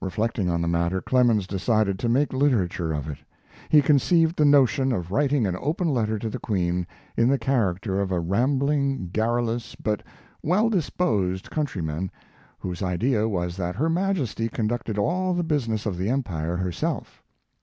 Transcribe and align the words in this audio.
Reflecting 0.00 0.48
on 0.48 0.62
the 0.62 0.66
matter, 0.66 1.02
Clemens 1.02 1.46
decided 1.46 1.98
to 1.98 2.08
make 2.08 2.32
literature 2.32 2.90
of 2.94 3.06
it. 3.06 3.18
He 3.68 3.82
conceived 3.82 4.36
the 4.36 4.46
notion 4.46 4.92
of 4.92 5.10
writing 5.10 5.46
an 5.46 5.58
open 5.60 5.88
letter 5.90 6.18
to 6.20 6.30
the 6.30 6.38
Queen 6.38 6.86
in 7.18 7.28
the 7.28 7.36
character 7.36 8.00
of 8.00 8.10
a 8.10 8.18
rambling, 8.18 9.08
garrulous, 9.08 9.74
but 9.74 10.02
well 10.42 10.70
disposed 10.70 11.50
countryman 11.50 12.10
whose 12.58 12.82
idea 12.82 13.28
was 13.28 13.58
that 13.58 13.76
her 13.76 13.90
Majesty 13.90 14.48
conducted 14.48 14.96
all 14.96 15.34
the 15.34 15.44
business 15.44 15.84
of 15.84 15.98
the 15.98 16.08
empire 16.08 16.56
herself. 16.56 17.22